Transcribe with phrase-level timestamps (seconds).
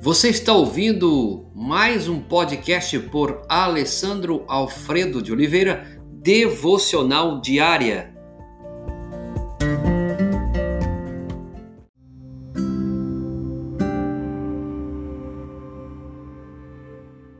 [0.00, 8.14] Você está ouvindo mais um podcast por Alessandro Alfredo de Oliveira, Devocional Diária.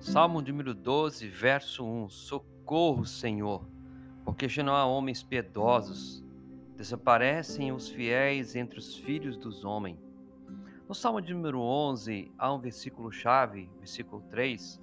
[0.00, 3.64] Salmo número 12, verso 1: Socorro, Senhor,
[4.24, 6.24] porque já não há homens piedosos,
[6.76, 10.07] desaparecem os fiéis entre os filhos dos homens.
[10.88, 14.80] No Salmo de número 11, há um versículo-chave, versículo 3,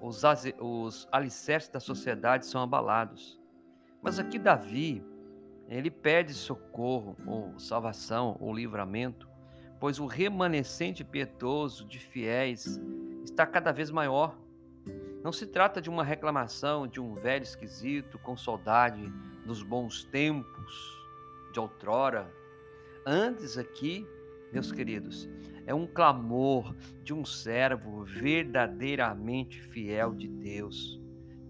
[0.00, 0.22] os,
[0.58, 3.40] os alicerces da sociedade são abalados.
[4.02, 5.00] Mas aqui Davi,
[5.68, 9.28] ele pede socorro, ou salvação, ou livramento,
[9.78, 12.80] pois o remanescente piedoso de fiéis
[13.22, 14.36] está cada vez maior.
[15.22, 19.08] Não se trata de uma reclamação de um velho esquisito com saudade
[19.46, 21.00] dos bons tempos
[21.52, 22.28] de outrora.
[23.06, 24.04] Antes aqui
[24.54, 25.28] meus queridos,
[25.66, 31.00] é um clamor de um servo verdadeiramente fiel de Deus,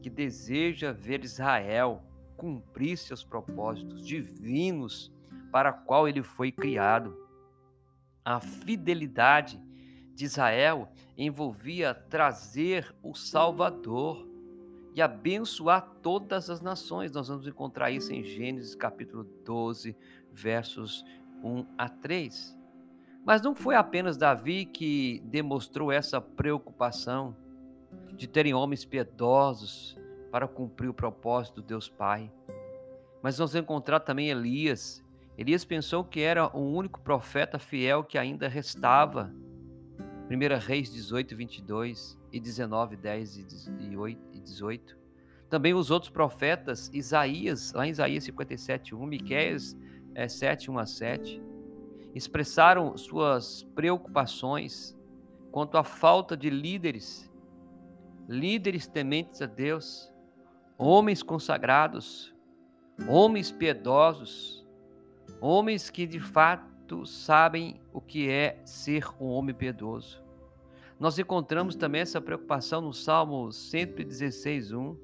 [0.00, 2.02] que deseja ver Israel
[2.34, 5.12] cumprir seus propósitos divinos
[5.52, 7.14] para qual ele foi criado.
[8.24, 9.60] A fidelidade
[10.14, 14.26] de Israel envolvia trazer o Salvador
[14.94, 17.12] e abençoar todas as nações.
[17.12, 19.94] Nós vamos encontrar isso em Gênesis capítulo 12,
[20.32, 21.04] versos
[21.42, 22.63] 1 a 3.
[23.24, 27.34] Mas não foi apenas Davi que demonstrou essa preocupação
[28.12, 29.98] de terem homens piedosos
[30.30, 32.30] para cumprir o propósito do Deus Pai.
[33.22, 35.02] Mas nós encontramos também Elias.
[35.38, 39.32] Elias pensou que era o único profeta fiel que ainda restava.
[40.30, 44.98] 1 Reis 18, 22 e 19, 10 e 18.
[45.48, 49.76] Também os outros profetas, Isaías, lá em Isaías 57, 1, Miqueias
[50.14, 51.53] é, 7, 1 a 7
[52.14, 54.96] expressaram suas preocupações
[55.50, 57.30] quanto à falta de líderes,
[58.28, 60.12] líderes tementes a Deus,
[60.78, 62.34] homens consagrados,
[63.08, 64.64] homens piedosos,
[65.40, 70.22] homens que de fato sabem o que é ser um homem piedoso.
[70.98, 74.96] Nós encontramos também essa preocupação no Salmo 116, 1,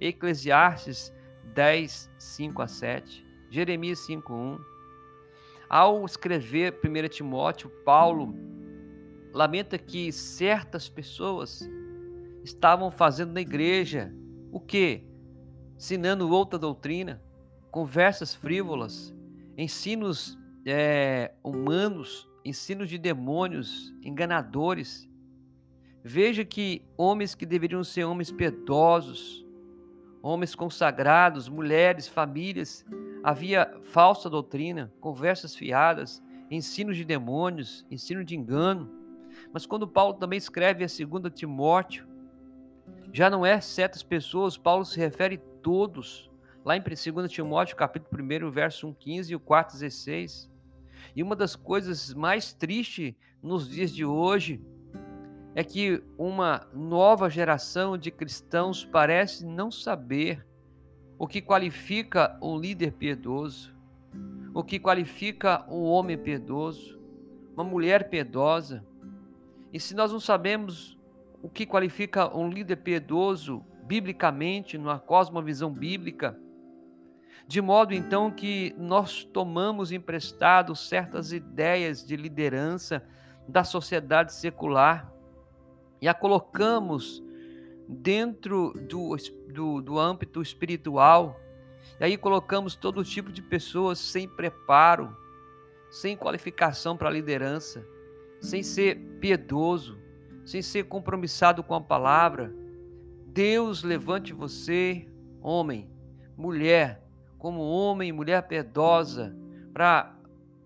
[0.00, 1.12] Eclesiastes
[1.54, 4.58] 10, 5 a 7, Jeremias 5, 1,
[5.68, 8.34] ao escrever 1 Timóteo, Paulo
[9.32, 11.68] lamenta que certas pessoas
[12.42, 14.12] estavam fazendo na igreja
[14.50, 15.04] o que?
[15.76, 17.22] Ensinando outra doutrina,
[17.70, 19.14] conversas frívolas,
[19.58, 25.08] ensinos é, humanos, ensinos de demônios, enganadores.
[26.02, 29.44] Veja que homens que deveriam ser homens piedosos,
[30.22, 32.84] homens consagrados, mulheres, famílias,
[33.26, 38.88] Havia falsa doutrina, conversas fiadas, ensino de demônios, ensino de engano.
[39.52, 42.06] Mas quando Paulo também escreve a 2 Timóteo,
[43.12, 46.30] já não é certas pessoas, Paulo se refere a todos.
[46.64, 50.48] Lá em 2 Timóteo, capítulo 1, verso 1, 15 e o 4, 16.
[51.16, 53.12] E uma das coisas mais tristes
[53.42, 54.64] nos dias de hoje
[55.52, 60.46] é que uma nova geração de cristãos parece não saber
[61.18, 63.74] o que qualifica um líder piedoso,
[64.54, 66.98] o que qualifica um homem piedoso,
[67.54, 68.84] uma mulher piedosa.
[69.72, 70.98] E se nós não sabemos
[71.42, 76.38] o que qualifica um líder piedoso biblicamente, numa cosmovisão bíblica,
[77.46, 83.02] de modo então que nós tomamos emprestado certas ideias de liderança
[83.46, 85.12] da sociedade secular
[86.00, 87.22] e a colocamos
[87.88, 89.16] dentro do,
[89.52, 91.40] do, do âmbito espiritual.
[92.00, 95.16] E aí colocamos todo tipo de pessoas sem preparo,
[95.90, 97.86] sem qualificação para liderança,
[98.40, 99.98] sem ser piedoso,
[100.44, 102.52] sem ser compromissado com a palavra.
[103.28, 105.08] Deus levante você,
[105.40, 105.88] homem,
[106.36, 107.02] mulher,
[107.38, 109.34] como homem e mulher piedosa,
[109.72, 110.14] para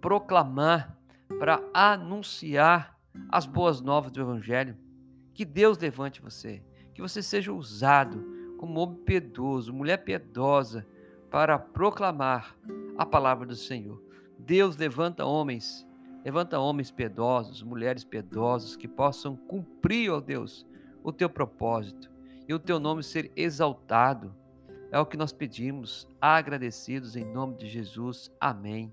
[0.01, 0.97] proclamar,
[1.39, 4.77] para anunciar as boas novas do Evangelho.
[5.35, 6.63] Que Deus levante você
[7.01, 8.23] que você seja usado
[8.59, 10.87] como homem piedoso, mulher piedosa,
[11.31, 12.55] para proclamar
[12.99, 14.03] a palavra do Senhor.
[14.39, 15.87] Deus levanta homens,
[16.23, 20.67] levanta homens piedosos, mulheres piedosas que possam cumprir, ó Deus,
[21.03, 22.11] o teu propósito
[22.47, 24.35] e o teu nome ser exaltado.
[24.93, 28.31] É o que nós pedimos, agradecidos em nome de Jesus.
[28.39, 28.93] Amém.